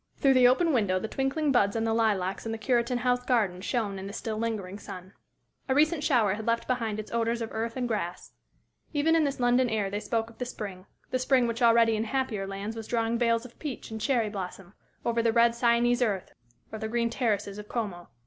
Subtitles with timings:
[0.17, 3.61] Through the open window the twinkling buds on the lilacs in the Cureton House garden
[3.61, 5.13] shone in the still lingering sun.
[5.69, 8.31] A recent shower had left behind it odors of earth and grass.
[8.93, 12.05] Even in this London air they spoke of the spring the spring which already in
[12.05, 14.73] happier lands was drawing veils of peach and cherry blossom,
[15.05, 16.31] over the red Sienese earth
[16.71, 18.09] or the green terraces of Como.